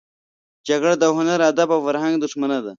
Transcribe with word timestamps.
جګړه 0.67 0.93
د 1.01 1.03
هنر، 1.15 1.39
ادب 1.51 1.69
او 1.75 1.79
فرهنګ 1.87 2.15
دښمنه 2.23 2.57
ده 2.63 2.69